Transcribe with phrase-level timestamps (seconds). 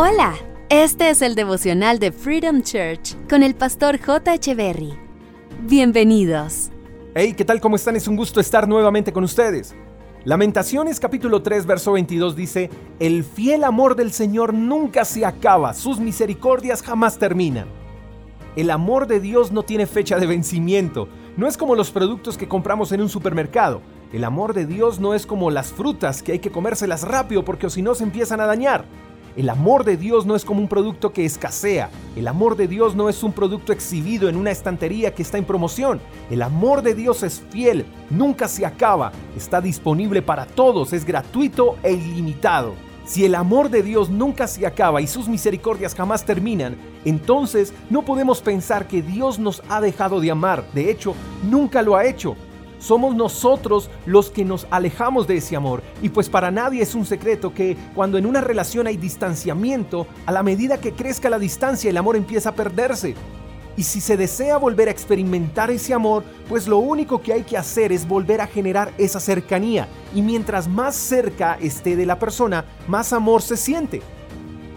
[0.00, 0.36] Hola,
[0.68, 4.38] este es el devocional de Freedom Church con el pastor J.
[4.54, 4.96] Berry.
[5.62, 6.70] Bienvenidos.
[7.16, 7.60] Hey, ¿qué tal?
[7.60, 7.96] ¿Cómo están?
[7.96, 9.74] Es un gusto estar nuevamente con ustedes.
[10.22, 15.98] Lamentaciones capítulo 3 verso 22 dice, El fiel amor del Señor nunca se acaba, sus
[15.98, 17.66] misericordias jamás terminan.
[18.54, 22.46] El amor de Dios no tiene fecha de vencimiento, no es como los productos que
[22.46, 23.82] compramos en un supermercado.
[24.12, 27.68] El amor de Dios no es como las frutas que hay que comérselas rápido porque
[27.68, 28.84] si no se empiezan a dañar.
[29.36, 31.90] El amor de Dios no es como un producto que escasea.
[32.16, 35.44] El amor de Dios no es un producto exhibido en una estantería que está en
[35.44, 36.00] promoción.
[36.30, 41.76] El amor de Dios es fiel, nunca se acaba, está disponible para todos, es gratuito
[41.82, 42.74] e ilimitado.
[43.08, 48.02] Si el amor de Dios nunca se acaba y sus misericordias jamás terminan, entonces no
[48.02, 50.64] podemos pensar que Dios nos ha dejado de amar.
[50.74, 52.36] De hecho, nunca lo ha hecho.
[52.78, 55.82] Somos nosotros los que nos alejamos de ese amor.
[56.02, 60.32] Y pues para nadie es un secreto que cuando en una relación hay distanciamiento, a
[60.32, 63.14] la medida que crezca la distancia el amor empieza a perderse.
[63.76, 67.56] Y si se desea volver a experimentar ese amor, pues lo único que hay que
[67.56, 69.86] hacer es volver a generar esa cercanía.
[70.14, 74.02] Y mientras más cerca esté de la persona, más amor se siente.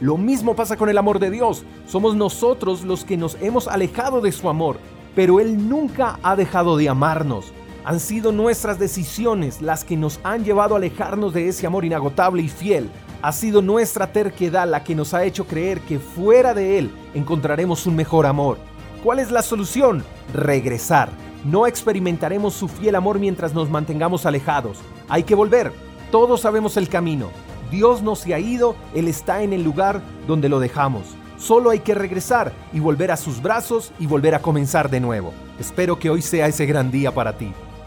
[0.00, 1.64] Lo mismo pasa con el amor de Dios.
[1.86, 4.78] Somos nosotros los que nos hemos alejado de su amor,
[5.14, 7.54] pero Él nunca ha dejado de amarnos.
[7.84, 12.42] Han sido nuestras decisiones las que nos han llevado a alejarnos de ese amor inagotable
[12.42, 12.90] y fiel.
[13.22, 17.86] Ha sido nuestra terquedad la que nos ha hecho creer que fuera de Él encontraremos
[17.86, 18.58] un mejor amor.
[19.02, 20.04] ¿Cuál es la solución?
[20.34, 21.08] Regresar.
[21.44, 24.78] No experimentaremos su fiel amor mientras nos mantengamos alejados.
[25.08, 25.72] Hay que volver.
[26.10, 27.30] Todos sabemos el camino.
[27.70, 31.04] Dios no se ha ido, Él está en el lugar donde lo dejamos.
[31.38, 35.32] Solo hay que regresar y volver a sus brazos y volver a comenzar de nuevo.
[35.58, 37.54] Espero que hoy sea ese gran día para ti.